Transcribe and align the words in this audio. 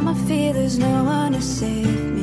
time 0.00 0.08
I 0.08 0.14
feel 0.26 0.52
there's 0.54 0.78
no 0.78 1.04
one 1.04 1.32
to 1.32 1.42
save 1.42 2.12
me. 2.12 2.19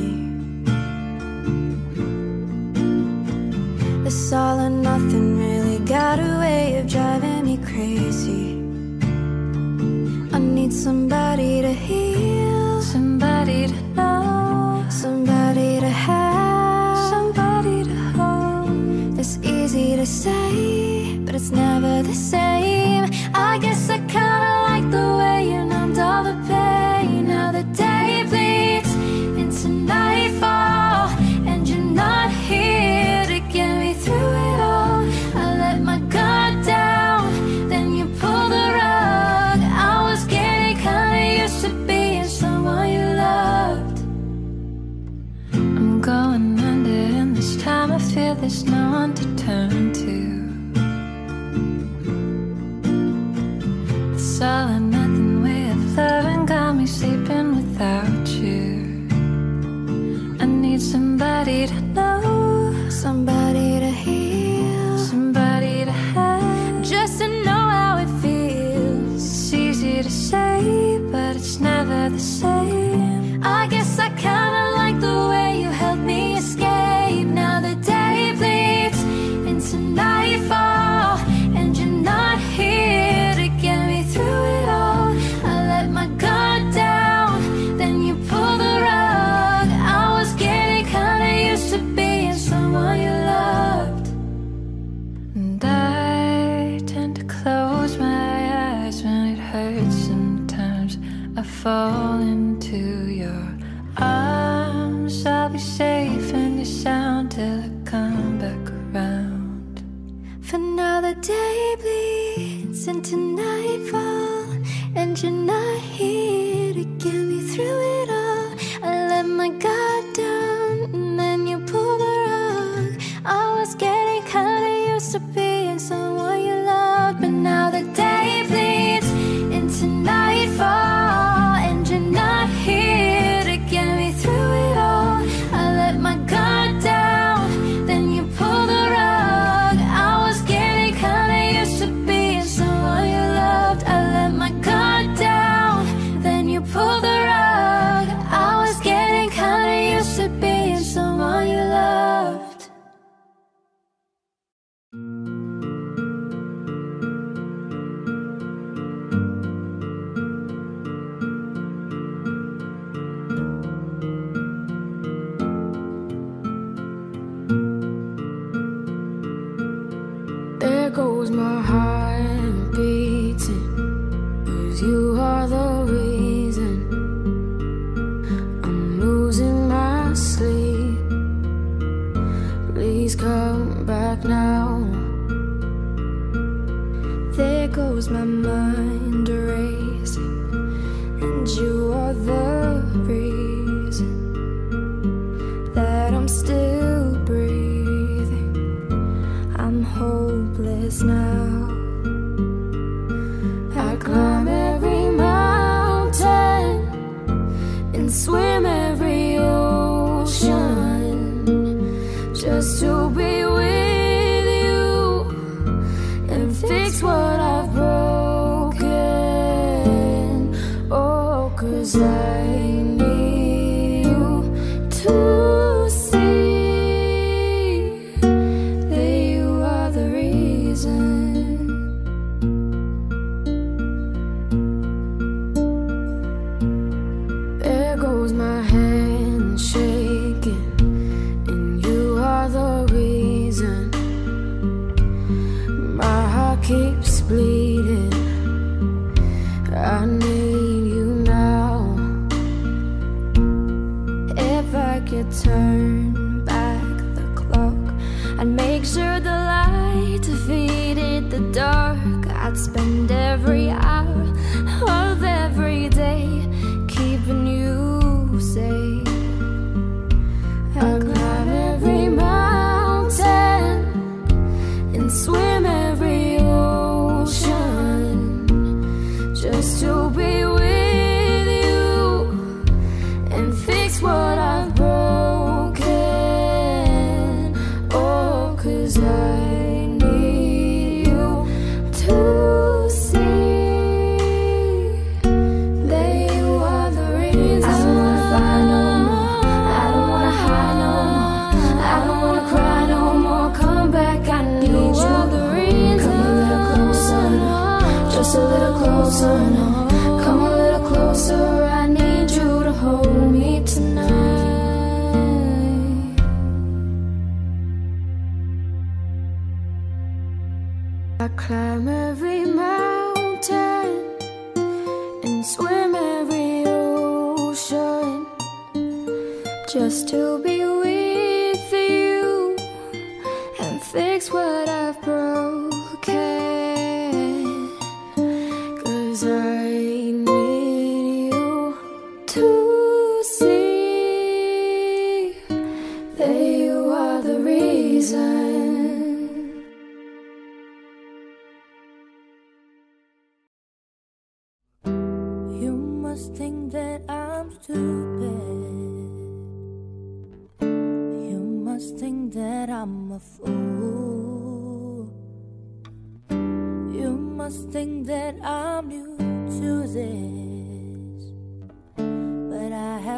mentioned 115.20 115.46
not 115.48 115.80
here 115.80 116.78
again. 116.78 117.17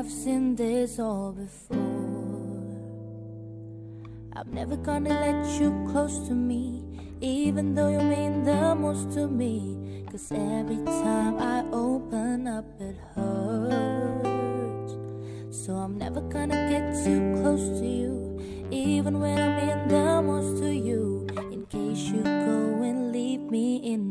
I've 0.00 0.10
seen 0.10 0.56
this 0.56 0.98
all 0.98 1.32
before. 1.32 1.76
I'm 4.32 4.50
never 4.50 4.74
gonna 4.74 5.10
let 5.10 5.60
you 5.60 5.86
close 5.92 6.26
to 6.26 6.32
me, 6.32 6.82
even 7.20 7.74
though 7.74 7.90
you 7.90 7.98
mean 7.98 8.42
the 8.42 8.74
most 8.74 9.12
to 9.12 9.28
me. 9.28 10.06
Cause 10.10 10.32
every 10.32 10.82
time 10.86 11.36
I 11.38 11.66
open 11.70 12.46
up, 12.46 12.64
it 12.80 12.96
hurts. 13.14 14.94
So 15.50 15.74
I'm 15.74 15.98
never 15.98 16.22
gonna 16.22 16.70
get 16.70 17.04
too 17.04 17.36
close 17.42 17.68
to 17.80 17.86
you, 17.86 18.40
even 18.70 19.20
when 19.20 19.38
I 19.38 19.48
mean 19.60 19.88
the 19.88 20.22
most 20.22 20.62
to 20.62 20.72
you. 20.72 21.26
In 21.52 21.66
case 21.66 22.04
you 22.08 22.22
go 22.22 22.82
and 22.88 23.12
leave 23.12 23.42
me 23.42 23.76
in 23.92 24.09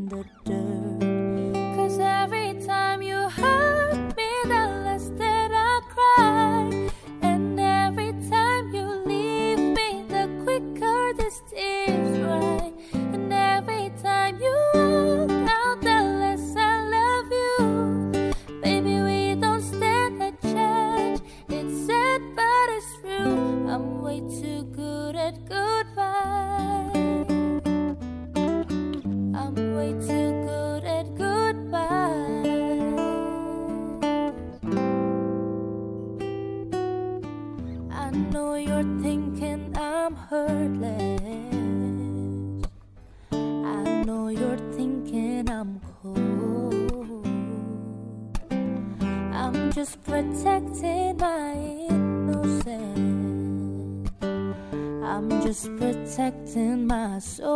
So. 57.19 57.48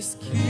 just 0.00 0.18
keep 0.22 0.49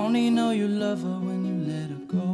only 0.00 0.30
know 0.30 0.50
you 0.50 0.66
love 0.66 1.02
her 1.02 1.18
when 1.28 1.44
you 1.44 1.56
let 1.72 1.88
her 1.94 2.04
go. 2.18 2.28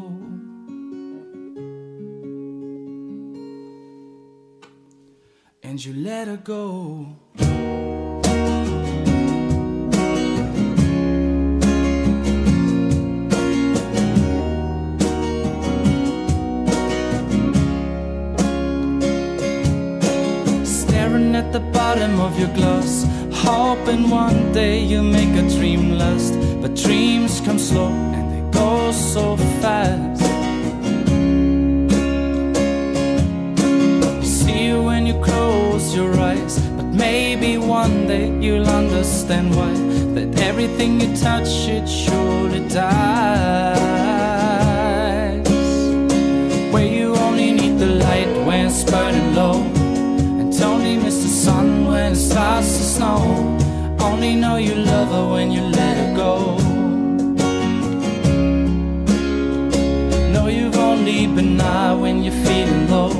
And 5.64 5.84
you 5.84 5.92
let 5.94 6.28
her 6.28 6.36
go. 6.36 7.06
Staring 20.64 21.34
at 21.34 21.52
the 21.52 21.60
bottom 21.72 22.20
of 22.20 22.38
your 22.38 22.52
gloves, 22.54 23.04
hoping 23.32 24.08
one 24.08 24.52
day 24.52 24.78
you 24.84 25.02
make 25.02 25.34
a 25.34 25.48
dream 25.56 25.98
last 25.98 26.45
Dreams 26.82 27.40
come 27.40 27.58
slow 27.58 27.88
and 27.88 28.26
they 28.32 28.42
go 28.58 28.92
so 28.92 29.36
fast. 29.62 30.22
You 34.20 34.28
see 34.40 34.72
when 34.74 35.06
you 35.06 35.14
close 35.22 35.94
your 35.96 36.12
eyes, 36.20 36.58
but 36.76 36.84
maybe 36.84 37.56
one 37.56 38.06
day 38.06 38.28
you'll 38.40 38.68
understand 38.68 39.54
why 39.56 39.72
that 40.14 40.38
everything 40.40 41.00
you 41.00 41.16
touch 41.16 41.66
it 41.68 41.88
surely 41.88 42.60
dies. 42.68 43.88
Where 46.72 46.86
you 46.98 47.16
only 47.26 47.52
need 47.52 47.78
the 47.78 47.92
light 48.06 48.32
when 48.46 48.66
it's 48.66 48.84
burning 48.84 49.34
low, 49.34 49.62
and 50.40 50.54
only 50.62 50.96
miss 50.98 51.22
the 51.22 51.28
sun 51.28 51.86
when 51.86 52.12
it 52.12 52.16
starts 52.16 52.76
to 52.76 52.84
snow. 52.96 53.20
Only 53.98 54.34
know 54.36 54.56
you 54.56 54.74
love 54.74 55.08
her 55.08 55.26
when 55.34 55.50
you 55.50 55.62
let 55.62 55.85
been 61.36 61.58
high 61.58 61.92
when 61.92 62.24
you're 62.24 62.44
feeling 62.46 62.88
low, 62.88 63.10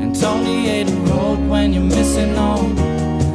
and 0.00 0.16
only 0.22 0.62
hate 0.68 0.88
a 0.88 0.94
road 1.10 1.40
when 1.48 1.72
you're 1.72 1.82
missing 1.82 2.36
home. 2.36 2.78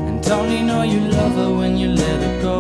And 0.08 0.26
only 0.32 0.62
know 0.62 0.84
you 0.84 1.02
love 1.02 1.34
her 1.36 1.54
when 1.54 1.76
you 1.76 1.90
let 1.90 2.22
her 2.26 2.42
go. 2.42 2.60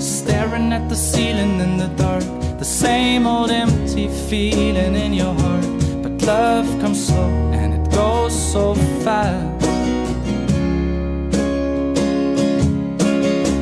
Staring 0.00 0.72
at 0.72 0.88
the 0.88 0.96
ceiling 0.96 1.60
in 1.60 1.76
the 1.76 1.88
dark, 2.02 2.24
the 2.58 2.64
same 2.64 3.26
old 3.26 3.50
empty 3.50 4.08
feeling 4.30 4.94
in 4.94 5.12
your 5.12 5.34
heart. 5.34 5.66
But 6.02 6.12
love 6.22 6.66
comes 6.80 7.08
slow 7.08 7.30
and 7.52 7.74
it 7.74 7.90
goes 7.94 8.34
so 8.52 8.74
fast. 9.04 9.66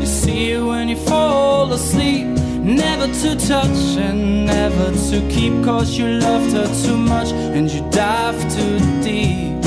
You 0.00 0.06
see 0.06 0.52
it 0.52 0.62
when 0.62 0.88
you 0.88 0.96
fall 0.96 1.72
asleep, 1.72 2.35
never 2.66 3.06
to 3.06 3.36
touch 3.36 3.96
and 3.96 4.46
never 4.46 4.90
to 5.10 5.28
keep. 5.30 5.52
Cause 5.64 5.96
you 5.96 6.06
loved 6.06 6.52
her 6.52 6.66
too 6.84 6.96
much 6.96 7.30
and 7.32 7.70
you 7.70 7.80
dive 7.90 8.38
too 8.54 8.78
deep. 9.02 9.62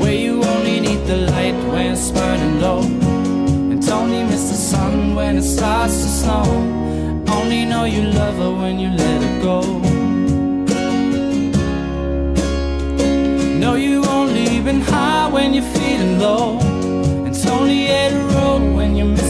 Where 0.00 0.14
you 0.14 0.44
only 0.44 0.80
need 0.80 1.04
the 1.06 1.16
light 1.32 1.56
when 1.72 1.92
it's 1.92 2.10
burning 2.12 2.60
low. 2.60 2.82
And 2.82 3.88
only 3.90 4.22
miss 4.22 4.48
the 4.50 4.56
sun 4.56 5.14
when 5.16 5.38
it 5.38 5.42
starts 5.42 5.96
to 6.02 6.08
snow. 6.08 6.44
Only 7.28 7.64
know 7.64 7.84
you 7.84 8.02
love 8.02 8.36
her 8.36 8.52
when 8.52 8.78
you 8.78 8.90
let 8.90 9.22
her 9.22 9.42
go. 9.42 9.60
Know 13.58 13.74
you 13.74 14.04
only 14.04 14.60
been 14.60 14.80
high 14.80 15.28
when 15.28 15.52
you're 15.52 15.70
feeling 15.74 16.20
low. 16.20 16.60
And 17.26 17.34
only 17.48 17.86
hit 17.86 18.12
a 18.12 18.24
road 18.34 18.76
when 18.76 18.96
you're 18.96 19.25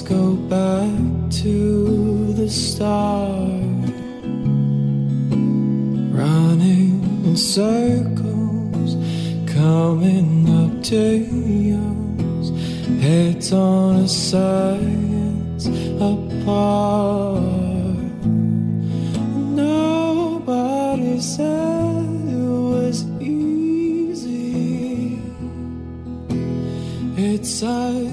Let's 0.00 0.12
go 0.12 0.34
back 0.34 1.30
to 1.42 2.32
the 2.32 2.48
start. 2.48 3.50
Running 6.18 7.02
in 7.26 7.36
circles, 7.36 8.94
coming 9.52 10.48
up 10.58 10.82
to 10.84 10.96
yours. 10.96 12.50
Heads 13.02 13.52
on 13.52 13.96
a 13.96 14.08
science 14.08 15.66
apart. 16.00 17.42
Nobody 19.52 21.20
said 21.20 22.06
it 22.26 22.48
was 22.48 23.04
easy. 23.20 25.20
It's 27.18 27.62
us. 27.62 28.09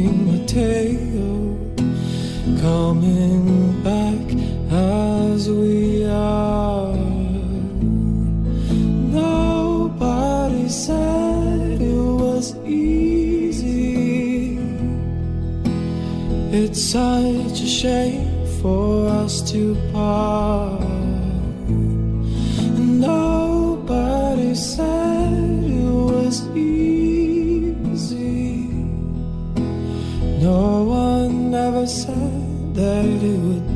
King 0.00 0.32
Mateo 0.32 1.58
coming 2.62 3.82
back 3.82 4.24
as 4.72 5.50
we 5.50 6.06
are. 6.06 6.96
Nobody 9.12 10.70
said 10.70 11.82
it 11.82 12.12
was 12.24 12.56
easy. 12.64 14.56
It's 16.50 16.80
such 16.80 17.60
a 17.60 17.66
shame 17.66 18.46
for 18.62 19.06
us 19.06 19.42
to 19.52 19.76
part. 19.92 20.79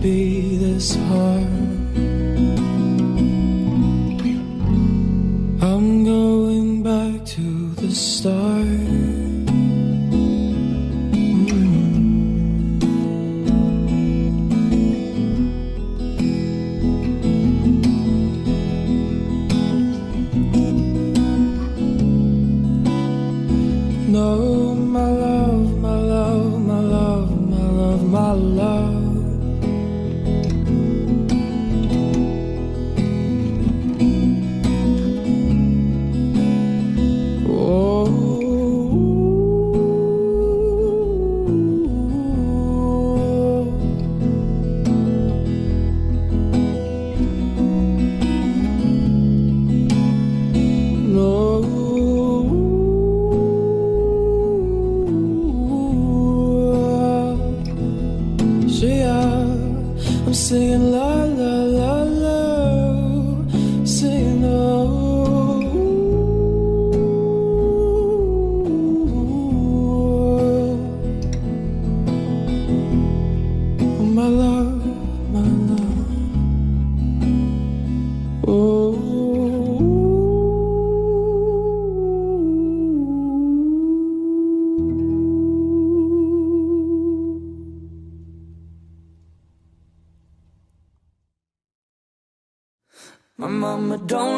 be 0.04 0.58
this 0.58 0.96
hard. 0.96 1.43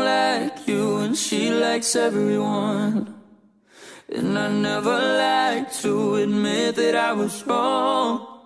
Like 0.06 0.66
you 0.68 0.84
and 1.04 1.16
she 1.16 1.50
likes 1.50 1.96
everyone. 1.96 3.14
And 4.08 4.38
I 4.38 4.48
never 4.70 4.98
like 5.28 5.72
to 5.82 6.14
admit 6.16 6.76
that 6.76 6.94
I 6.94 7.12
was 7.12 7.34
wrong. 7.46 8.36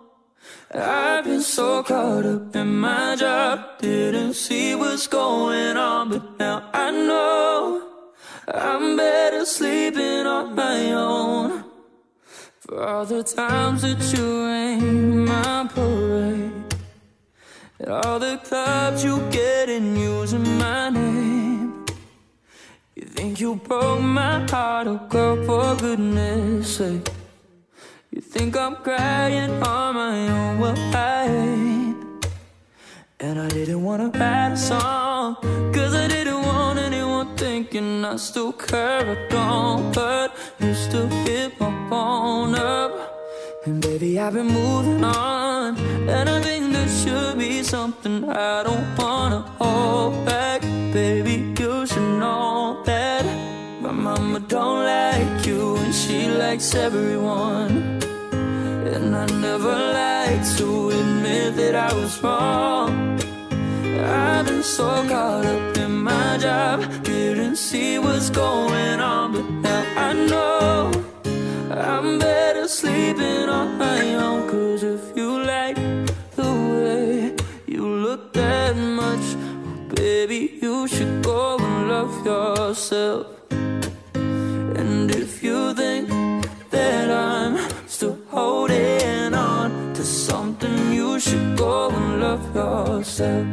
I've 0.72 1.24
been 1.24 1.42
so 1.42 1.82
caught 1.82 2.24
up 2.24 2.54
in 2.54 2.70
my 2.80 3.16
job, 3.16 3.56
didn't 3.80 4.34
see 4.34 4.74
what's 4.74 5.06
going 5.08 5.76
on, 5.76 6.10
but 6.10 6.38
now 6.38 6.70
I 6.72 6.90
know 6.92 7.90
I'm 8.46 8.96
better 8.96 9.44
sleeping 9.44 10.26
on 10.26 10.54
my 10.54 10.92
own. 10.92 11.64
For 12.60 12.82
all 12.82 13.04
the 13.04 13.22
times 13.24 13.82
that 13.82 14.02
you 14.16 14.26
rain 14.46 15.24
my 15.24 15.68
parade. 15.74 16.52
and 17.80 17.90
all 17.90 18.18
the 18.18 18.36
clubs 18.48 19.02
you 19.02 19.16
get 19.30 19.68
in 19.68 19.96
using 19.96 20.59
think 23.20 23.38
you 23.38 23.54
broke 23.54 24.00
my 24.00 24.46
heart, 24.50 24.86
oh 24.86 24.98
girl, 25.10 25.36
for 25.44 25.76
goodness 25.76 26.76
sake. 26.76 27.06
You 28.10 28.22
think 28.22 28.56
I'm 28.56 28.76
crying 28.76 29.52
on 29.62 29.94
my 29.94 30.16
own, 30.38 30.58
well 30.58 30.78
I 30.96 31.26
ain't. 31.26 32.26
And 33.20 33.38
I 33.38 33.48
didn't 33.50 33.82
wanna 33.82 34.08
write 34.08 34.52
a 34.52 34.56
song 34.56 35.36
Cause 35.74 35.94
I 35.94 36.08
didn't 36.08 36.42
want 36.50 36.78
anyone 36.78 37.36
thinking 37.36 38.06
I 38.06 38.16
still 38.16 38.52
care, 38.54 39.04
I 39.14 39.16
don't 39.28 39.94
But 39.94 40.34
you 40.58 40.72
still 40.72 41.08
hit 41.26 41.60
my 41.60 41.72
phone 41.90 42.54
up. 42.54 42.92
And 43.66 43.82
baby, 43.82 44.18
I've 44.18 44.32
been 44.32 44.46
moving 44.46 45.04
on. 45.04 45.76
And 46.08 46.26
I 46.36 46.40
think 46.40 46.72
there 46.72 46.88
should 46.88 47.38
be 47.38 47.62
something 47.62 48.16
I 48.30 48.62
don't 48.62 48.88
wanna 48.96 49.40
hold 49.60 50.24
back. 50.24 50.62
Baby, 50.98 51.34
you 51.60 51.86
should 51.86 52.18
know 52.18 52.82
mama 54.00 54.40
don't 54.40 54.84
like 54.84 55.46
you 55.46 55.76
and 55.76 55.94
she 55.94 56.28
likes 56.28 56.74
everyone. 56.74 58.00
And 58.94 59.14
I 59.14 59.26
never 59.26 59.74
like 60.02 60.42
to 60.56 60.90
admit 60.90 61.56
that 61.56 61.74
I 61.74 61.92
was 61.92 62.22
wrong. 62.22 63.20
I've 64.02 64.46
been 64.46 64.62
so 64.62 64.88
caught 65.08 65.44
up 65.44 65.76
in 65.76 66.02
my 66.02 66.38
job 66.38 66.80
Didn't 67.04 67.56
see 67.56 67.98
what's 67.98 68.30
going 68.30 68.98
on 68.98 69.32
But 69.34 69.48
now 69.66 69.84
I 70.08 70.12
know 70.30 70.90
I'm 71.70 72.18
better 72.18 72.66
sleeping 72.66 73.48
on 73.48 73.76
my 73.76 74.14
own. 74.14 74.48
Cause 74.48 74.82
if 74.82 75.14
you 75.14 75.42
like 75.44 75.76
the 76.36 76.50
way 76.72 77.36
you 77.66 77.86
look 77.86 78.32
that 78.32 78.74
much 78.74 79.26
Baby, 79.94 80.58
you 80.62 80.88
should 80.88 81.22
go 81.22 81.58
and 81.58 81.88
love 81.88 82.24
yourself 82.24 83.39
think 85.74 86.08
that 86.70 87.10
I'm 87.10 87.56
still 87.86 88.18
holding 88.28 89.34
on 89.34 89.94
to 89.94 90.02
something 90.04 90.92
You 90.92 91.20
should 91.20 91.56
go 91.56 91.90
and 91.90 92.20
love 92.20 92.54
yourself 92.54 93.46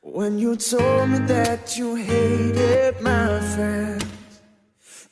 When 0.00 0.38
you 0.38 0.56
told 0.56 1.10
me 1.10 1.18
that 1.34 1.76
you 1.76 1.94
hated 1.94 3.00
my 3.00 3.40
friends 3.54 4.10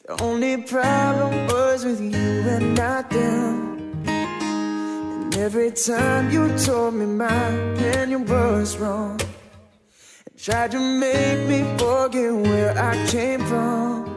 the 0.08 0.22
only 0.22 0.56
problem 0.56 1.48
was 1.48 1.84
with 1.84 2.00
you 2.00 2.08
and 2.48 2.74
not 2.74 3.10
them. 3.10 4.02
And 4.06 5.36
every 5.36 5.70
time 5.70 6.30
you 6.30 6.48
told 6.56 6.94
me 6.94 7.04
my 7.04 7.48
opinion 7.48 8.24
was 8.24 8.78
wrong, 8.78 9.20
and 9.20 10.38
tried 10.38 10.70
to 10.70 10.80
make 10.80 11.46
me 11.46 11.60
forget 11.76 12.32
where 12.32 12.72
I 12.78 12.94
came 13.08 13.44
from. 13.44 14.07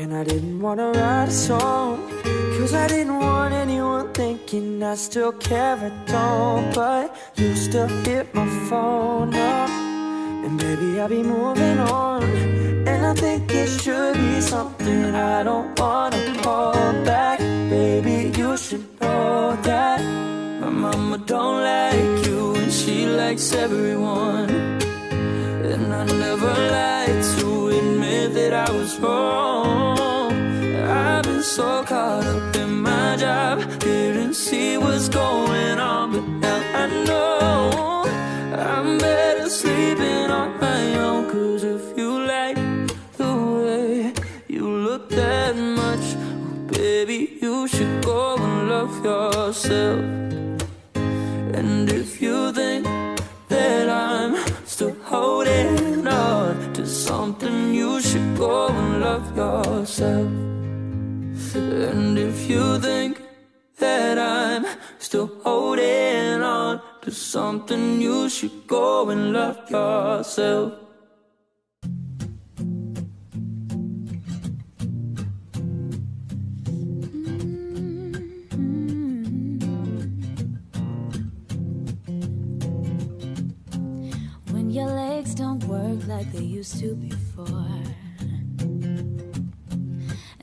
And 0.00 0.14
I 0.14 0.24
didn't 0.24 0.62
wanna 0.62 0.92
write 0.92 1.28
a 1.28 1.30
song, 1.30 2.08
cause 2.56 2.72
I 2.72 2.86
didn't 2.88 3.18
want 3.18 3.52
anyone 3.52 4.10
thinking 4.14 4.82
I 4.82 4.94
still 4.94 5.32
care, 5.32 5.76
at 5.76 6.06
don't. 6.06 6.74
But 6.74 7.14
you 7.36 7.54
still 7.54 7.86
hit 7.86 8.34
my 8.34 8.48
phone 8.70 9.34
up, 9.34 9.68
and 10.44 10.58
baby, 10.58 10.98
I'll 10.98 11.08
be 11.10 11.22
moving 11.22 11.78
on. 11.80 12.22
And 12.88 13.04
I 13.04 13.12
think 13.12 13.52
it 13.52 13.68
should 13.68 14.14
be 14.14 14.40
something 14.40 15.14
I 15.14 15.42
don't 15.42 15.78
wanna 15.78 16.16
hold 16.42 17.04
back 17.04 17.38
Baby, 17.68 18.32
you 18.38 18.56
should 18.56 18.86
know 19.00 19.54
that 19.62 20.00
My 20.62 20.70
mama 20.70 21.18
don't 21.18 21.62
like 21.62 22.26
you 22.26 22.54
and 22.54 22.72
she 22.72 23.04
likes 23.04 23.52
everyone 23.52 24.80
And 25.72 25.94
I 25.94 26.04
never 26.04 26.52
like 26.78 27.22
to 27.38 27.68
admit 27.68 28.34
that 28.34 28.52
I 28.52 28.72
was 28.72 28.98
wrong. 28.98 30.32
I've 30.82 31.22
been 31.22 31.44
so 31.44 31.84
caught 31.84 32.24
up 32.26 32.56
in 32.56 32.82
my 32.82 33.14
job 33.16 33.60
Didn't 33.78 34.34
see 34.34 34.76
what's 34.78 35.08
going 35.08 35.78
on 35.78 36.10
But 36.10 36.26
now 36.44 36.60
I 36.82 36.86
know 37.04 38.02
I'm 38.52 38.98
better 38.98 39.48
sleeping 39.48 40.28
on 40.28 40.58
my 40.60 40.94
own. 40.96 41.30
Cause 41.30 41.62
if 41.62 41.96
you 41.96 42.26
like 42.26 42.56
the 43.16 43.32
way 43.62 44.12
you 44.48 44.66
look 44.68 45.08
that 45.10 45.54
much 45.54 46.16
Baby, 46.72 47.38
you 47.40 47.68
should 47.68 48.04
go 48.04 48.34
and 48.34 48.68
love 48.68 49.04
yourself 49.04 50.29
something 57.20 57.74
You 57.74 58.00
should 58.00 58.30
go 58.38 58.68
and 58.68 59.00
love 59.06 59.26
yourself. 59.36 60.30
And 61.54 62.18
if 62.18 62.48
you 62.48 62.64
think 62.78 63.20
that 63.78 64.16
I'm 64.18 64.64
still 64.98 65.28
holding 65.44 66.40
on 66.40 66.80
to 67.02 67.10
something 67.10 68.00
You 68.00 68.30
should 68.30 68.66
go 68.66 69.10
and 69.10 69.34
love 69.34 69.60
yourself 69.70 70.89
work 85.90 86.06
like 86.06 86.32
they 86.32 86.42
used 86.42 86.78
to 86.80 86.94
before. 86.94 87.46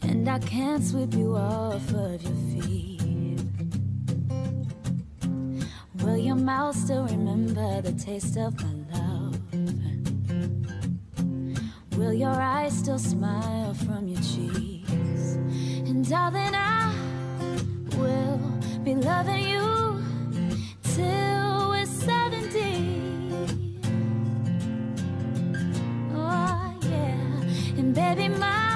And 0.02 0.28
I 0.28 0.40
can't 0.40 0.84
sweep 0.84 1.14
you 1.14 1.36
off 1.36 1.94
of 1.94 2.22
your 2.22 2.40
feet. 2.52 3.40
Will 6.02 6.18
your 6.18 6.36
mouth 6.36 6.76
still 6.76 7.06
remember 7.06 7.82
the 7.82 7.94
taste 7.94 8.38
of 8.38 8.56
my 8.64 8.98
love? 8.98 9.40
Will 11.98 12.14
your 12.14 12.30
eyes 12.30 12.78
still 12.78 13.00
smile 13.00 13.74
from 13.74 14.08
your 14.08 14.22
cheeks? 14.22 15.36
And 15.88 16.08
darling, 16.08 16.56
I 16.56 16.94
will 17.98 18.40
be 18.84 18.96
loving 18.96 19.48
you 19.48 19.87
baby, 27.94 28.28
my 28.28 28.67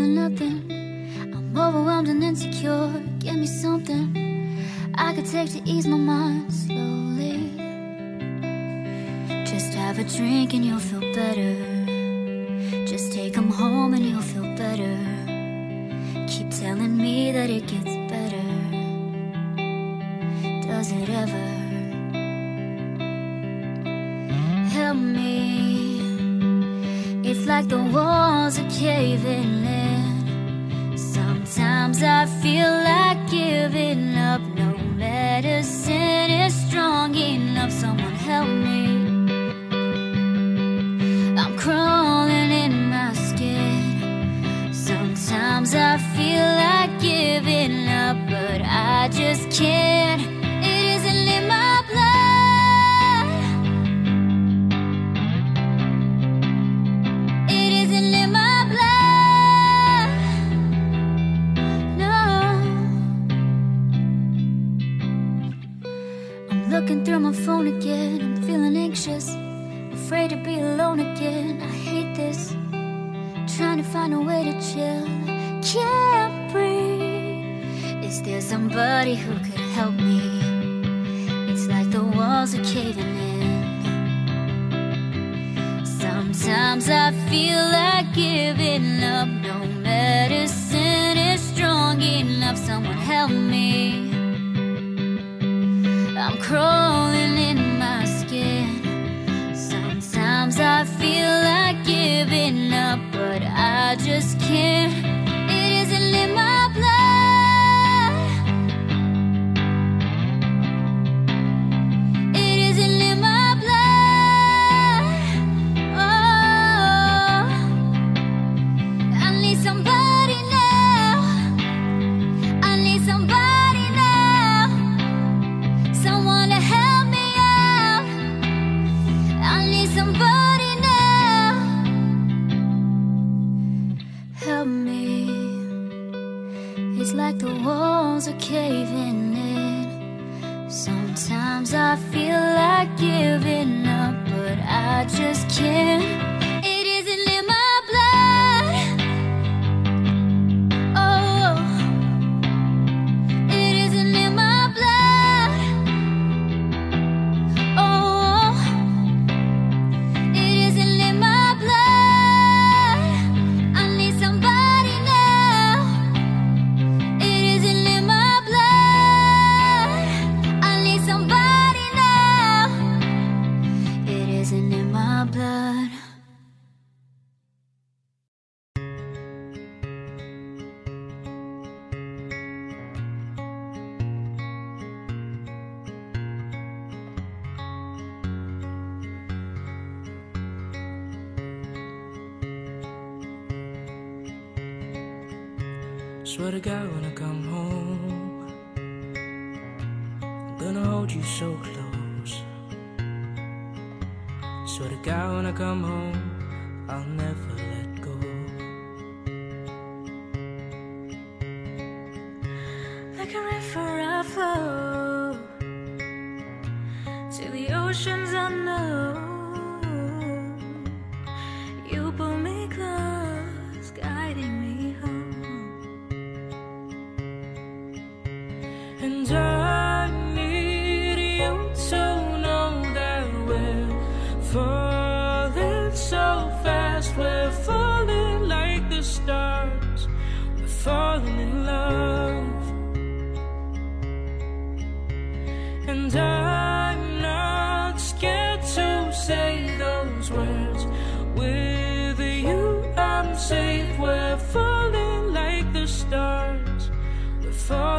feeling 0.00 0.14
nothing. 0.14 0.56
I'm 1.20 1.56
overwhelmed 1.56 2.08
and 2.08 2.22
insecure. 2.22 2.90
Give 3.18 3.34
me 3.34 3.46
something 3.46 4.06
I 4.94 5.12
could 5.14 5.26
take 5.26 5.50
to 5.52 5.60
ease 5.64 5.86
my 5.86 5.96
mind 5.96 6.52
slowly. 6.52 7.36
Just 9.44 9.74
have 9.74 9.98
a 9.98 10.04
drink 10.04 10.54
and 10.54 10.64
you'll 10.64 10.86
feel 10.90 11.00
better. 11.12 11.52
Just 12.86 13.12
take 13.12 13.34
them 13.34 13.50
home 13.50 13.94
and 13.94 14.04
you'll 14.06 14.28
feel 14.32 14.48
better. 14.56 14.96
Keep 16.28 16.50
telling 16.50 16.96
me 16.96 17.32
that 17.32 17.50
it 17.50 17.66
gets 17.66 17.94
better. 18.12 18.46
Does 20.66 20.92
it 20.92 21.08
ever? 21.10 21.48
Help 24.76 24.96
me. 24.96 26.00
It's 27.28 27.46
like 27.46 27.68
the 27.68 27.82
war. 27.94 28.29
Caving 28.80 29.66
in. 29.66 30.96
Sometimes 30.96 32.02
I 32.02 32.19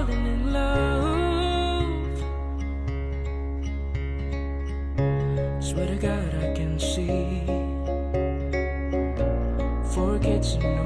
falling 0.02 0.26
in 0.26 0.54
love. 0.54 1.88
Swear 5.64 5.88
to 5.88 5.96
God, 5.96 6.36
I 6.36 6.54
can 6.54 6.80
see. 6.80 7.42
Forget 9.94 10.44
to 10.44 10.60
know. 10.60 10.81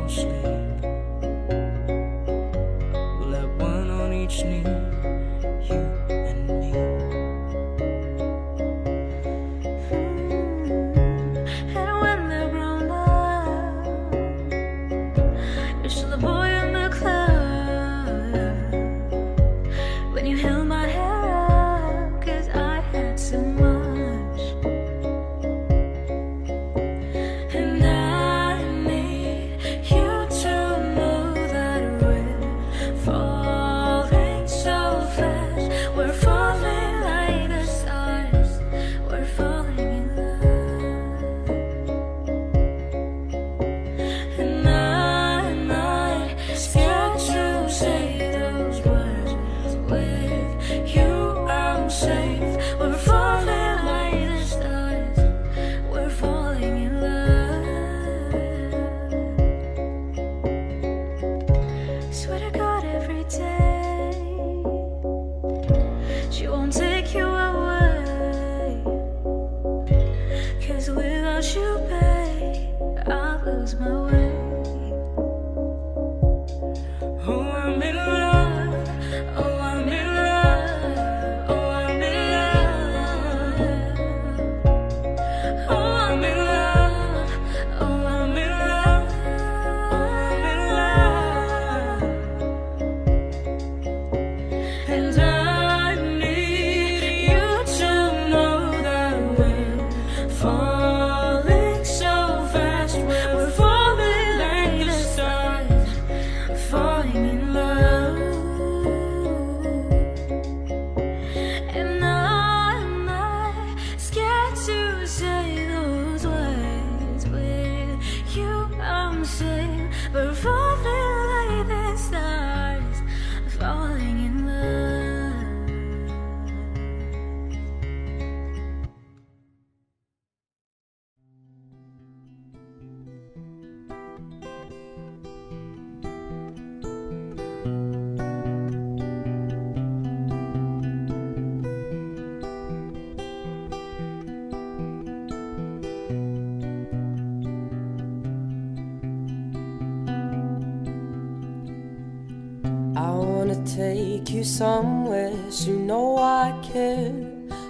somewhere, 154.57 155.33
you 155.65 155.77
know 155.77 156.17
I 156.17 156.57
care. 156.63 157.11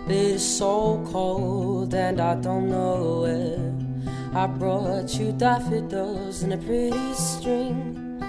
But 0.06 0.16
it's 0.16 0.44
so 0.44 1.04
cold 1.12 1.96
and 1.96 2.22
I 2.22 2.36
don't 2.36 2.70
know 2.70 3.22
where. 3.22 3.74
I 4.36 4.46
brought 4.46 5.10
you 5.16 5.32
daffodils 5.32 6.44
and 6.44 6.54
a 6.54 6.58
pretty 6.58 7.14
string. 7.16 8.20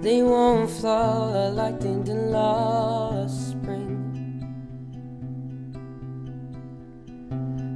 They 0.00 0.22
won't 0.22 0.70
flower 0.70 1.50
like 1.50 1.78
they 1.78 1.96
did 2.08 2.30
last 2.38 3.50
spring. 3.50 4.00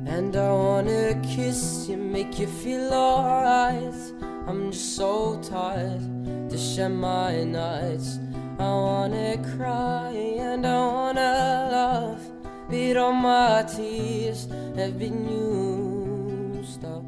And 0.07 0.34
I 0.34 0.53
wanna 0.53 1.20
kiss 1.34 1.86
you, 1.86 1.99
make 1.99 2.38
you 2.38 2.47
feel 2.47 2.95
alright. 2.95 4.01
I'm 4.49 4.70
just 4.70 4.97
so 4.97 5.38
tired 5.43 6.01
to 6.49 6.57
share 6.57 6.88
my 6.88 7.45
nights. 7.45 8.18
I 8.59 8.70
wanna 8.86 9.36
cry 9.57 9.99
and 10.61 10.67
I 10.67 10.87
wanna 10.87 11.69
laugh, 11.73 12.23
but 12.69 12.97
all 12.99 13.15
my 13.15 13.63
tears 13.63 14.47
have 14.77 14.99
been 14.99 15.27
used 15.27 16.85
up. 16.85 17.05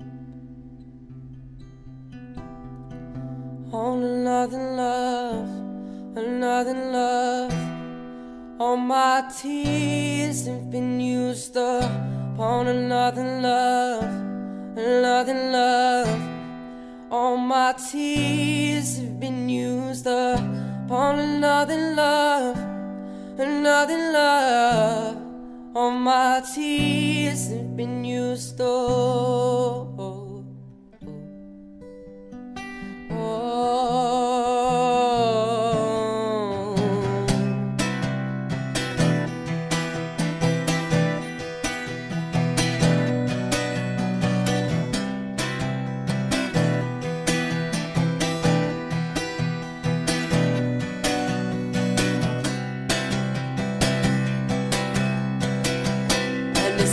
On 3.74 4.02
another 4.02 4.62
love, 4.82 5.50
another 6.16 6.76
love. 6.98 7.52
All 8.58 8.78
my 8.78 9.24
tears 9.38 10.46
have 10.46 10.70
been 10.70 10.98
used 10.98 11.56
up 11.58 11.90
on 12.38 12.68
another 12.68 13.26
love, 13.48 14.12
another 14.78 15.38
love. 15.58 16.20
All 17.10 17.36
my 17.36 17.74
tears 17.90 18.96
have 18.98 19.20
been 19.20 19.50
used 19.50 20.06
up 20.06 20.40
on 20.90 21.18
another 21.18 21.94
love, 21.94 22.56
another 23.38 23.98
love. 24.12 25.16
All 25.74 25.90
my 25.90 26.42
tears 26.54 27.48
have 27.50 27.76
been 27.76 28.04
used 28.04 28.60
up. 28.60 29.91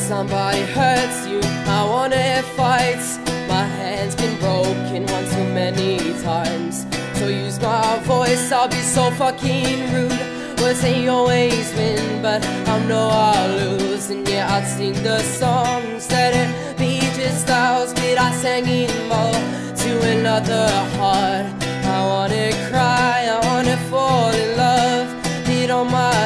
Somebody 0.09 0.61
hurts 0.61 1.27
you, 1.27 1.39
I 1.77 1.85
wanna 1.85 2.41
fight. 2.57 2.99
My 3.47 3.63
hand's 3.77 4.15
been 4.15 4.35
broken 4.39 5.05
one 5.05 5.25
too 5.35 5.47
many 5.61 5.99
times. 6.23 6.87
So 7.13 7.27
use 7.27 7.59
my 7.61 7.99
voice, 8.13 8.51
I'll 8.51 8.67
be 8.67 8.81
so 8.95 9.11
fucking 9.11 9.93
rude. 9.93 10.19
Words 10.59 10.83
ain't 10.83 11.09
always 11.09 11.67
win, 11.75 12.23
but 12.23 12.41
I 12.73 12.75
know 12.87 13.07
I'll 13.11 13.51
lose. 13.61 14.09
And 14.09 14.27
yeah, 14.27 14.55
I'd 14.55 14.67
sing 14.77 14.95
the 15.03 15.19
songs 15.41 16.07
that 16.07 16.31
it 16.41 16.49
be 16.79 17.01
just 17.21 17.47
ours, 17.47 17.93
but 17.93 18.17
I 18.27 18.31
sang 18.31 18.65
it 18.67 18.91
more 19.13 19.39
to 19.83 19.91
another 20.15 20.67
heart. 20.97 21.45
I 21.95 21.99
wanna 22.11 22.47
cry, 22.71 23.17
I 23.35 23.37
wanna 23.49 23.77
fall 23.91 24.31
in 24.41 24.57
love. 24.57 25.07
Did 25.45 25.69
all 25.69 25.85
my 25.85 26.18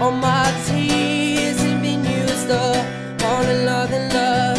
All 0.00 0.12
my 0.12 0.50
tears 0.64 1.60
have 1.60 1.82
been 1.82 2.02
used 2.02 2.50
up 2.50 3.22
on 3.22 3.44
another 3.44 4.08
love, 4.08 4.58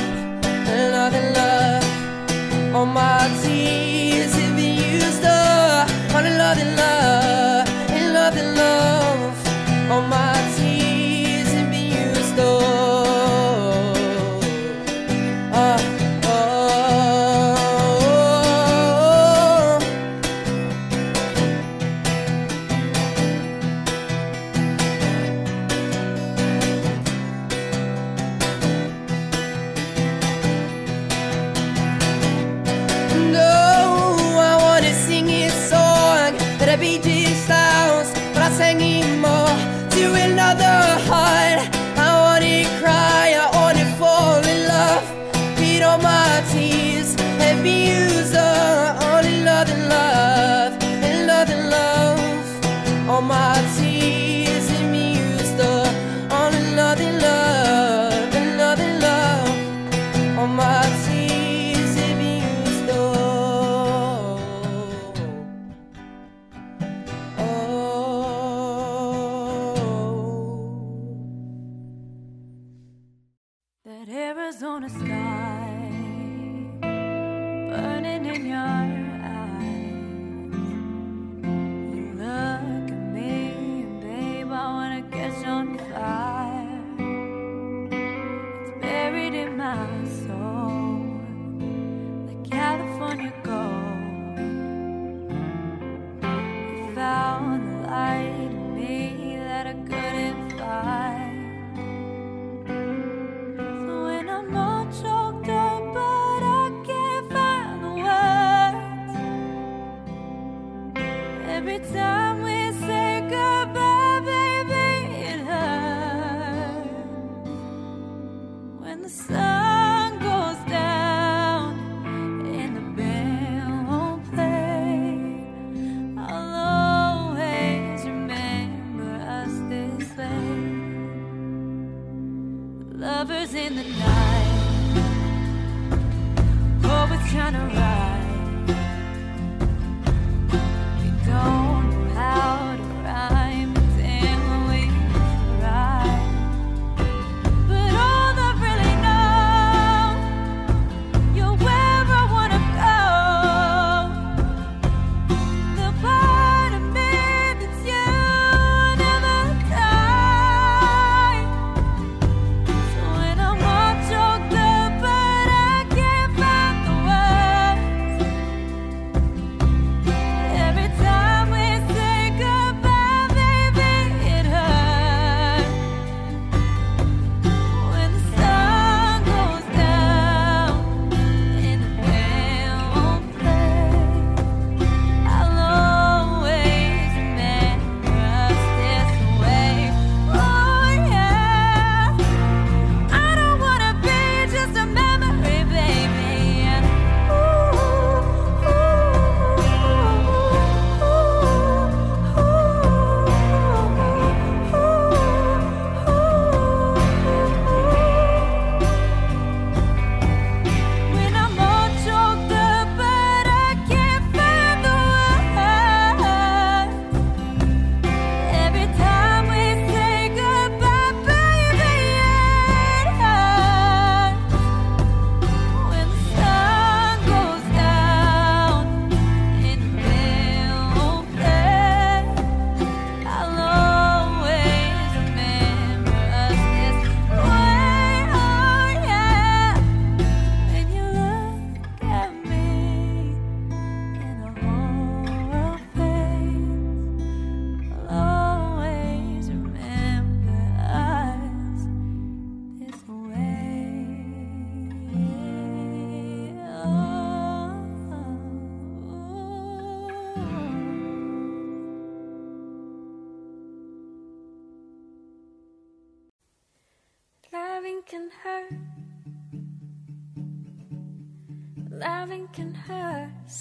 another 0.69 1.31
love. 1.33 2.75
All 2.75 2.85
my 2.85 3.27
tears 3.41 4.35
have 4.35 4.55
been 4.55 4.75
used 4.77 5.25
up 5.25 5.89
on 6.13 6.27
another 6.27 6.65
love, 6.75 7.67
another 7.89 8.43
love. 8.53 9.91
All 9.91 10.03
my 10.03 10.40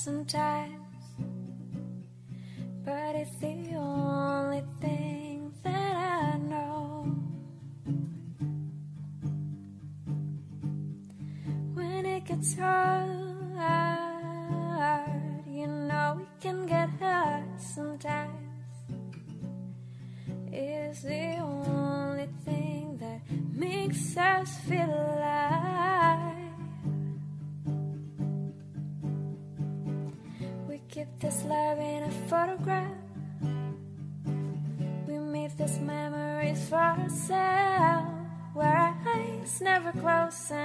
sometimes 0.01 0.80
outside. 40.31 40.60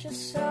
just 0.00 0.32
so 0.32 0.49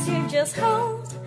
you 0.00 0.26
just 0.26 0.56
hold 0.56 1.21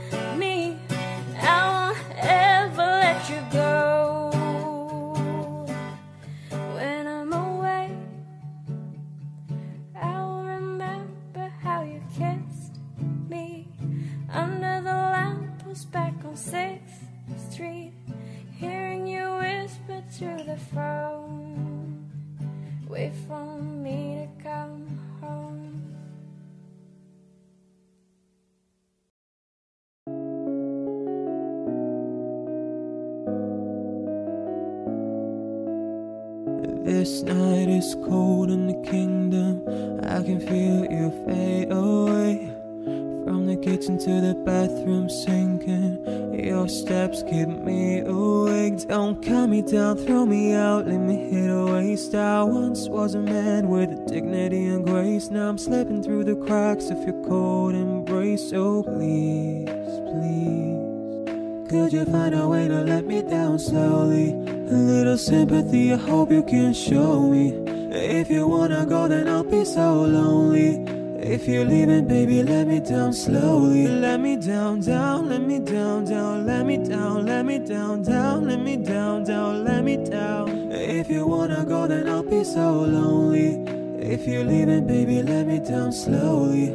sympathy, 65.26 65.92
I 65.92 65.98
hope 65.98 66.30
you 66.32 66.44
can 66.44 66.72
show 66.72 67.20
me. 67.22 67.54
If 67.92 68.30
you 68.30 68.48
wanna 68.48 68.86
go, 68.86 69.08
then 69.08 69.28
I'll 69.28 69.44
be 69.44 69.66
so 69.66 70.04
lonely. 70.04 70.86
If 71.18 71.48
you're 71.48 71.66
leaving, 71.66 72.08
baby, 72.08 72.44
let 72.44 72.68
me 72.68 72.80
down 72.80 73.12
slowly. 73.12 73.88
Let 73.88 74.20
me 74.20 74.36
down, 74.36 74.82
down, 74.82 75.30
let 75.30 75.42
me 75.42 75.58
down, 75.58 76.06
down. 76.06 76.46
Let 76.46 76.68
me 76.68 76.78
down, 76.78 77.26
let 77.26 77.44
me 77.44 77.58
down, 77.58 78.04
down. 78.04 78.48
Let 78.48 78.60
me 78.60 78.78
down, 78.78 79.24
down, 79.24 79.64
let 79.64 79.84
me 79.84 79.98
down. 79.98 80.72
If 80.72 81.10
you 81.10 81.26
wanna 81.26 81.66
go, 81.66 81.88
then 81.88 82.08
I'll 82.08 82.22
be 82.22 82.44
so 82.44 82.82
lonely. 82.82 83.66
If 83.98 84.28
you're 84.28 84.44
leaving, 84.44 84.86
baby, 84.86 85.24
let 85.24 85.48
me 85.48 85.58
down 85.60 85.92
slowly. 85.92 86.70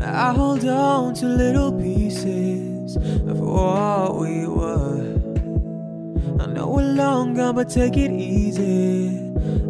I 0.00 0.32
hold 0.32 0.64
on 0.64 1.14
to 1.14 1.26
little 1.26 1.72
pieces 1.72 2.94
of 2.96 3.40
what 3.40 4.20
we 4.20 4.46
were 4.46 4.83
know 6.54 6.68
we're 6.68 6.82
long 6.82 7.34
gone, 7.34 7.56
but 7.56 7.68
take 7.68 7.96
it 7.96 8.12
easy. 8.12 9.08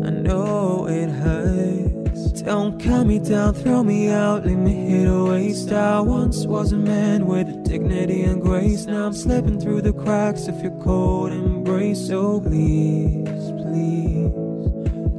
I 0.04 0.10
know 0.10 0.86
it 0.86 1.08
hurts. 1.08 2.42
Don't 2.42 2.78
cut 2.78 3.06
me 3.06 3.18
down, 3.18 3.54
throw 3.54 3.82
me 3.82 4.10
out, 4.10 4.44
leave 4.44 4.58
me 4.58 4.74
here 4.74 5.06
to 5.06 5.24
waste. 5.30 5.72
I 5.72 6.00
once 6.00 6.44
was 6.44 6.72
a 6.72 6.76
man 6.76 7.26
with 7.26 7.64
dignity 7.64 8.22
and 8.22 8.42
grace. 8.42 8.84
Now 8.84 9.06
I'm 9.06 9.14
slipping 9.14 9.58
through 9.58 9.80
the 9.80 9.94
cracks 9.94 10.46
of 10.46 10.60
your 10.62 10.78
cold 10.82 11.32
embrace. 11.32 12.06
So 12.06 12.40
please, 12.40 13.52
please. 13.62 14.30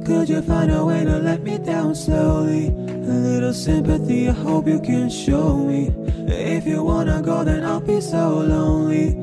Could 0.06 0.28
you 0.28 0.40
find 0.42 0.70
a 0.70 0.84
way 0.84 1.04
to 1.04 1.18
let 1.18 1.42
me 1.42 1.58
down 1.58 1.96
slowly? 1.96 2.68
A 2.68 3.16
little 3.30 3.52
sympathy, 3.52 4.28
I 4.28 4.32
hope 4.32 4.68
you 4.68 4.80
can 4.80 5.10
show 5.10 5.56
me. 5.56 5.92
If 6.28 6.64
you 6.64 6.84
wanna 6.84 7.22
go, 7.22 7.42
then 7.42 7.64
I'll 7.64 7.80
be 7.80 8.00
so 8.00 8.38
lonely. 8.38 9.15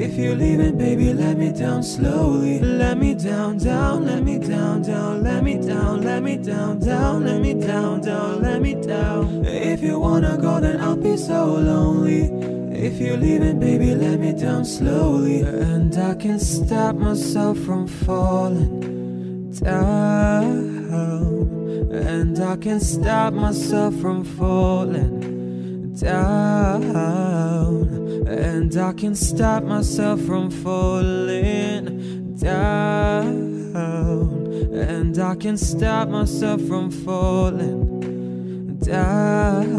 If 0.00 0.16
you're 0.16 0.34
leaving, 0.34 0.78
baby, 0.78 1.12
let 1.12 1.36
me 1.36 1.52
down 1.52 1.82
slowly. 1.82 2.58
Let 2.58 2.96
me 2.96 3.14
down, 3.14 3.58
down, 3.58 4.06
let 4.06 4.24
me 4.24 4.38
down, 4.38 4.80
down, 4.80 5.22
let 5.22 5.44
me 5.44 5.58
down, 5.58 6.00
let 6.00 6.22
me 6.22 6.38
down, 6.38 6.78
down, 6.78 7.26
let 7.26 7.42
me 7.42 7.52
down, 7.52 8.00
down, 8.00 8.40
let 8.40 8.62
me 8.62 8.76
down. 8.76 9.44
If 9.44 9.82
you 9.82 10.00
wanna 10.00 10.38
go, 10.38 10.58
then 10.58 10.80
I'll 10.80 10.96
be 10.96 11.18
so 11.18 11.44
lonely. 11.44 12.30
If 12.74 12.98
you're 12.98 13.18
leaving, 13.18 13.60
baby, 13.60 13.94
let 13.94 14.18
me 14.18 14.32
down 14.32 14.64
slowly. 14.64 15.42
And 15.42 15.94
I 15.94 16.14
can't 16.14 16.40
stop 16.40 16.96
myself 16.96 17.58
from 17.58 17.86
falling 17.86 19.50
down, 19.50 20.88
and 21.92 22.40
I 22.40 22.56
can't 22.56 22.82
stop 22.82 23.34
myself 23.34 23.94
from 23.96 24.24
falling 24.24 25.92
down, 25.92 27.99
and 28.60 28.76
I 28.76 28.92
can't 28.92 29.16
stop 29.16 29.62
myself 29.64 30.20
from 30.20 30.50
falling 30.50 32.34
down, 32.36 33.74
and 33.74 35.18
I 35.18 35.34
can't 35.34 35.58
stop 35.58 36.08
myself 36.08 36.60
from 36.68 36.90
falling 36.90 38.76
down. 38.76 39.70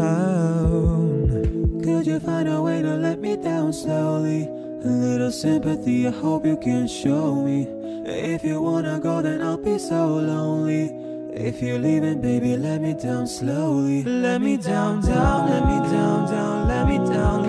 Could 1.84 2.06
you 2.08 2.18
find 2.18 2.48
a 2.48 2.60
way 2.60 2.82
to 2.82 2.96
let 2.96 3.20
me 3.20 3.36
down 3.36 3.72
slowly? 3.72 4.48
A 4.84 4.88
little 4.88 5.30
sympathy, 5.30 6.08
I 6.08 6.10
hope 6.10 6.44
you 6.44 6.56
can 6.56 6.88
show 6.88 7.36
me. 7.36 7.68
If 8.04 8.42
you 8.42 8.60
wanna 8.60 8.98
go, 8.98 9.22
then 9.22 9.42
I'll 9.42 9.58
be 9.58 9.78
so 9.78 10.16
lonely. 10.16 10.90
If 11.34 11.62
you're 11.62 11.78
leaving, 11.78 12.20
baby, 12.20 12.56
let 12.56 12.82
me 12.82 12.94
down 12.94 13.28
slowly. 13.28 14.02
Let 14.02 14.42
me 14.42 14.56
down, 14.56 15.00
down, 15.02 15.48
let 15.50 15.64
me 15.66 15.78
down, 15.88 16.28
down, 16.28 16.66
let 16.68 16.88
me 16.88 16.98
down, 16.98 17.41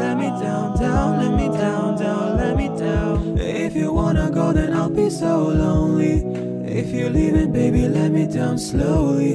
down, 0.94 1.12
let 1.22 1.34
me 1.40 1.48
down, 1.58 1.96
down, 2.04 2.38
let 2.38 2.54
me 2.62 2.68
down. 2.86 3.38
If 3.38 3.76
you 3.76 3.92
wanna 4.00 4.30
go, 4.40 4.46
then 4.54 4.74
I'll 4.80 4.96
be 5.02 5.10
so 5.10 5.34
lonely. 5.64 6.16
If 6.82 6.88
you're 6.96 7.14
leaving, 7.20 7.52
baby, 7.52 7.84
let 7.88 8.10
me 8.12 8.26
down 8.40 8.58
slowly. 8.58 9.34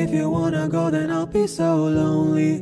If 0.00 0.10
you 0.18 0.26
wanna 0.36 0.68
go, 0.68 0.90
then 0.90 1.08
I'll 1.10 1.32
be 1.40 1.46
so 1.46 1.68
lonely. 2.00 2.52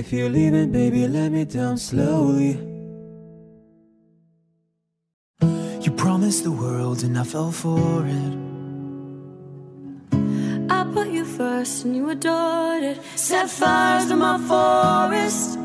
If 0.00 0.12
you're 0.12 0.32
leaving, 0.38 0.70
baby, 0.72 1.02
let 1.08 1.28
me 1.36 1.44
down 1.44 1.76
slowly. 1.90 2.52
You 5.84 5.90
promised 6.04 6.42
the 6.48 6.54
world 6.64 6.98
and 7.06 7.14
I 7.22 7.24
fell 7.24 7.52
for 7.62 8.06
it. 8.18 8.32
I 10.78 10.80
put 10.96 11.08
you 11.16 11.24
first 11.24 11.84
and 11.84 11.92
you 11.96 12.04
adored 12.14 12.84
it. 12.90 12.98
Set 13.16 13.48
fires 13.50 14.06
to 14.08 14.16
my 14.16 14.38
forest. 14.50 15.58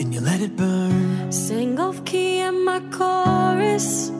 And 0.00 0.12
you 0.14 0.20
let 0.20 0.40
it 0.40 0.56
burn. 0.56 1.32
Sing 1.32 1.78
off 1.78 2.04
key 2.04 2.40
in 2.40 2.64
my 2.64 2.80
chorus. 2.90 4.10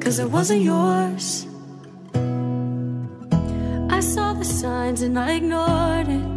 Cause 0.00 0.18
it 0.18 0.30
wasn't 0.30 0.62
yours. 0.62 1.46
I 3.90 4.00
saw 4.00 4.34
the 4.34 4.44
signs 4.44 5.02
and 5.02 5.18
I 5.18 5.32
ignored 5.36 6.08
it. 6.08 6.32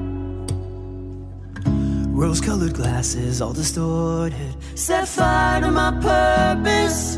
Rose 2.16 2.40
colored 2.40 2.74
glasses, 2.74 3.42
all 3.42 3.54
distorted. 3.54 4.56
Set 4.76 5.08
fire 5.08 5.62
to 5.62 5.72
my 5.72 5.92
purpose. 5.92 7.18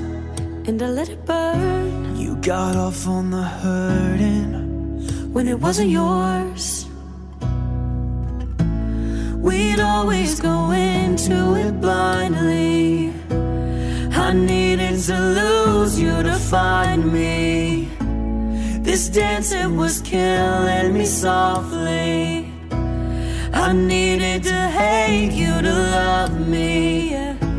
And 0.68 0.82
I 0.82 0.90
let 0.90 1.10
it 1.10 1.24
burn. 1.26 2.16
You 2.18 2.36
got 2.38 2.76
off 2.76 3.08
on 3.08 3.30
the 3.30 3.44
hurting. 3.44 4.58
when 5.34 5.48
it 5.48 5.60
wasn't 5.60 5.90
yours. 5.92 6.87
We'd 9.42 9.80
always 9.80 10.40
go 10.40 10.72
into 10.72 11.56
it 11.56 11.80
blindly. 11.80 13.14
I 14.12 14.34
needed 14.34 15.00
to 15.04 15.20
lose 15.20 16.00
you 16.00 16.24
to 16.24 16.34
find 16.34 17.14
me. 17.14 17.88
This 18.82 19.10
dance, 19.10 19.52
it 19.52 19.68
was 19.68 20.02
killing 20.02 20.94
me 20.94 21.06
softly. 21.06 22.52
I 23.54 23.74
needed 23.74 24.44
to 24.44 24.68
hate 24.70 25.32
you 25.34 25.62
to 25.62 25.74
love 25.74 26.48
me. 26.48 27.12
yeah. 27.12 27.57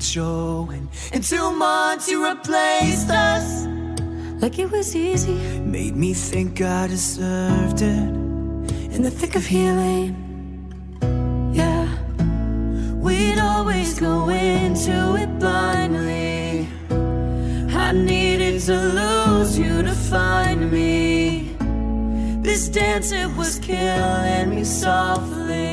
Down 0.00 0.70
and. 0.74 0.88
In 1.12 1.22
two 1.22 1.50
months 1.52 2.08
you 2.10 2.18
replaced 2.26 3.10
us. 3.10 3.66
Like 4.42 4.58
it 4.58 4.70
was 4.70 4.96
easy 4.96 5.34
Made 5.60 5.94
me 5.96 6.14
think 6.14 6.62
I 6.62 6.86
deserved 6.86 7.82
it. 7.82 8.08
in 8.94 9.02
the 9.02 9.10
thick 9.10 9.34
of 9.36 9.44
healing. 9.44 10.10
Yeah. 11.52 11.86
We'd 13.06 13.38
always 13.38 14.00
go 14.00 14.28
into 14.30 14.96
it 15.22 15.30
blindly. 15.38 16.68
I 17.86 17.92
needed 17.92 18.60
to 18.68 18.76
lose 19.00 19.58
you 19.58 19.82
to 19.82 19.92
find 20.12 20.70
me. 20.72 21.54
This 22.42 22.68
dance, 22.68 23.12
it 23.12 23.30
was 23.36 23.58
killing 23.58 24.48
me 24.54 24.64
softly. 24.64 25.69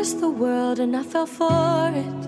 Promised 0.00 0.20
the 0.20 0.30
world 0.30 0.78
and 0.78 0.96
I 0.96 1.02
fell 1.02 1.26
for 1.26 1.92
it. 1.94 2.20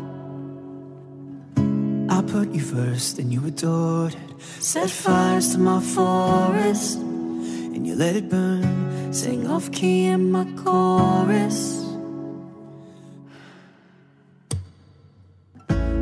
I 2.10 2.20
put 2.20 2.52
you 2.52 2.60
first 2.60 3.18
and 3.18 3.32
you 3.32 3.46
adored 3.46 4.14
it. 4.14 4.42
Set 4.60 4.90
fires 4.90 5.52
to 5.52 5.58
my 5.58 5.80
forest. 5.80 6.98
And 6.98 7.86
you 7.86 7.94
let 7.94 8.14
it 8.14 8.28
burn. 8.28 9.10
Sing 9.10 9.46
off 9.46 9.72
key 9.72 10.04
in 10.04 10.30
my 10.30 10.44
chorus. 10.62 11.80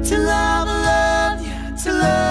To 0.09 0.17
love, 0.33 0.67
love 0.67 1.41
you. 1.47 1.77
To 1.85 1.93
love, 1.93 2.03
love 2.03 2.30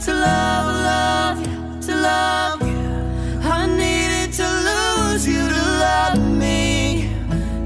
to 0.00 0.14
love, 0.14 0.66
love 0.66 1.46
you, 1.46 1.82
to 1.82 1.94
love 1.94 2.62
you. 2.62 3.40
I 3.42 3.66
needed 3.66 4.32
to 4.32 4.46
lose 4.68 5.26
you 5.26 5.46
to 5.46 5.62
love 5.84 6.18
me, 6.18 7.12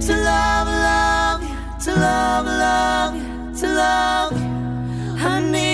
to 0.00 0.16
love, 0.16 0.66
love 0.66 1.42
you, 1.42 1.84
to 1.84 1.94
love, 1.94 2.46
love 2.46 3.14
you, 3.14 3.60
to 3.60 3.66
love 3.68 4.32
you. 4.32 5.26
I 5.26 5.40
need. 5.40 5.73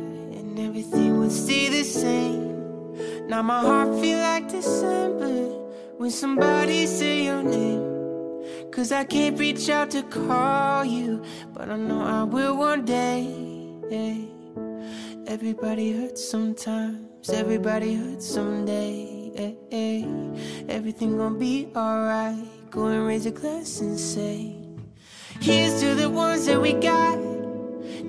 everything 0.65 1.19
would 1.19 1.31
stay 1.31 1.69
the 1.69 1.83
same. 1.83 3.27
Now 3.27 3.41
my 3.41 3.61
heart 3.61 3.99
feel 3.99 4.19
like 4.19 4.49
December 4.49 5.33
when 5.97 6.11
somebody 6.11 6.85
say 6.85 7.25
your 7.25 7.43
name. 7.43 7.91
Cause 8.71 8.91
I 8.91 9.03
can't 9.03 9.37
reach 9.37 9.69
out 9.69 9.91
to 9.91 10.03
call 10.03 10.85
you, 10.85 11.23
but 11.53 11.69
I 11.69 11.75
know 11.75 12.01
I 12.01 12.23
will 12.23 12.57
one 12.57 12.85
day. 12.85 13.27
Everybody 15.27 15.93
hurts 15.93 16.27
sometimes, 16.29 17.29
everybody 17.29 17.95
hurts 17.95 18.25
someday. 18.25 19.21
Everything 20.67 21.17
gonna 21.17 21.37
be 21.37 21.67
alright. 21.75 22.45
Go 22.69 22.87
and 22.87 23.05
raise 23.05 23.25
a 23.25 23.31
glass 23.31 23.81
and 23.81 23.99
say, 23.99 24.55
Here's 25.39 25.79
to 25.81 25.95
the 25.95 26.09
ones 26.09 26.45
that 26.45 26.61
we 26.61 26.73
got. 26.73 27.30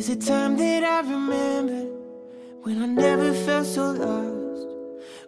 There's 0.00 0.08
a 0.08 0.16
time 0.16 0.56
that 0.56 0.82
I 0.82 1.00
remember 1.00 1.84
when 2.62 2.82
I 2.82 2.86
never 2.86 3.34
felt 3.34 3.66
so 3.66 3.90
lost. 3.90 4.66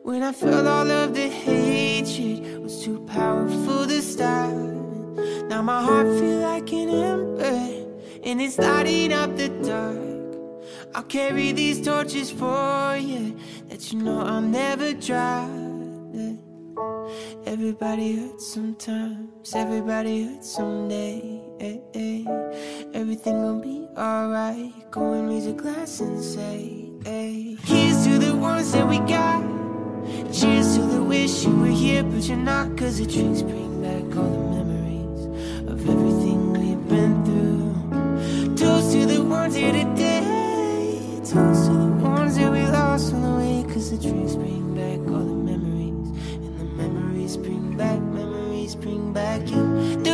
When 0.02 0.22
I 0.22 0.32
felt 0.32 0.66
all 0.66 0.90
of 0.90 1.12
the 1.12 1.28
hatred 1.28 2.58
was 2.58 2.82
too 2.82 3.00
powerful 3.00 3.86
to 3.86 4.00
stop. 4.00 4.50
Now 5.50 5.60
my 5.60 5.82
heart 5.82 6.06
feel 6.18 6.38
like 6.38 6.72
an 6.72 6.88
ember, 6.88 7.86
and 8.24 8.40
it's 8.40 8.56
lighting 8.56 9.12
up 9.12 9.36
the 9.36 9.50
dark. 9.50 10.64
I'll 10.94 11.02
carry 11.02 11.52
these 11.52 11.84
torches 11.84 12.30
for 12.30 12.96
you, 12.96 13.36
that 13.68 13.92
you 13.92 13.98
know 13.98 14.22
I'll 14.22 14.40
never 14.40 14.94
drop. 14.94 15.61
Everybody 17.52 18.16
hurts 18.16 18.46
sometimes, 18.54 19.54
everybody 19.54 20.24
hurts 20.24 20.52
someday. 20.52 21.42
eh, 21.60 21.76
eh. 21.92 22.24
Everything 22.94 23.42
gonna 23.42 23.60
be 23.60 23.86
alright. 23.94 24.72
Go 24.90 25.12
and 25.12 25.28
raise 25.28 25.46
a 25.46 25.52
glass 25.52 26.00
and 26.00 26.18
say, 26.24 26.88
hey. 27.04 27.58
Here's 27.64 28.04
to 28.06 28.18
the 28.18 28.34
ones 28.34 28.72
that 28.72 28.88
we 28.88 29.00
got. 29.00 29.42
Cheers 30.32 30.76
to 30.76 30.82
the 30.94 31.02
wish 31.04 31.44
you 31.44 31.54
were 31.54 31.66
here, 31.66 32.02
but 32.02 32.22
you're 32.26 32.38
not. 32.38 32.74
Cause 32.78 32.96
the 32.98 33.04
drinks 33.06 33.42
bring 33.42 33.82
back 33.82 34.16
all 34.16 34.30
the 34.32 34.64
memories 34.64 35.26
of 35.68 35.78
everything 35.86 36.54
we've 36.54 36.88
been 36.88 37.22
through. 37.26 38.56
Toast 38.56 38.92
to 38.92 39.04
the 39.04 39.22
ones 39.22 39.54
here 39.54 39.72
today. 39.72 40.98
Toast 41.18 41.66
to 41.66 41.74
the 41.74 41.92
ones 42.00 42.34
that 42.38 42.50
we 42.50 42.62
lost 42.62 43.12
on 43.12 43.20
the 43.20 43.34
way. 43.36 43.62
Cause 43.74 43.90
the 43.90 43.98
drinks 43.98 44.36
bring 44.36 44.61
bring 47.36 47.76
back 47.76 48.00
memories 48.00 48.74
bring 48.74 49.12
back 49.12 49.48
you. 49.50 50.11